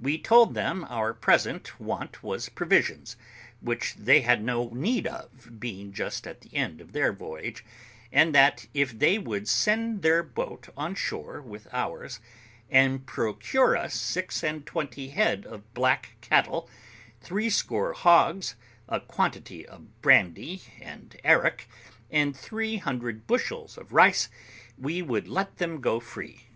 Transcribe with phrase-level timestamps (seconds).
[0.00, 3.14] We told them our present want was provisions,
[3.60, 7.64] which they had no need of, being just at the end of their voyage;
[8.10, 12.18] and that, if they would send their boat on shore with ours,
[12.68, 16.68] and procure us six and twenty head of black cattle,
[17.20, 18.56] threescore hogs,
[18.88, 21.68] a quantity of brandy and arrack,
[22.10, 24.28] and three hundred bushels of rice,
[24.76, 26.48] we would let them go free.